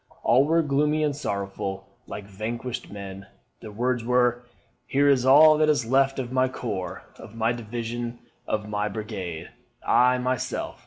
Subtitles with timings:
[0.23, 3.27] All were gloomy and sorrowful, like vanquished men.
[3.59, 4.41] Their words were,
[4.87, 8.17] 'Here is all that is left of my corps, of my division,
[8.47, 9.49] of my brigade.
[9.85, 10.79] I, myself.'